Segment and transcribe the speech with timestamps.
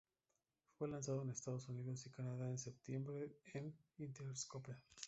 [0.79, 4.75] Fue lanzado en Estados Unidos y Canadá en septiembre en Interscope.